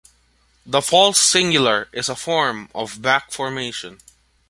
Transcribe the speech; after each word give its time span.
The 0.65 0.81
false 0.81 1.19
singular 1.19 1.87
is 1.93 2.09
a 2.09 2.15
form 2.15 2.71
of 2.73 3.03
back-formation. 3.03 3.99